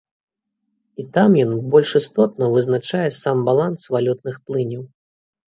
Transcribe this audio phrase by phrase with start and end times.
[1.03, 4.83] І таму ён больш істотна вызначае сам баланс валютных плыняў.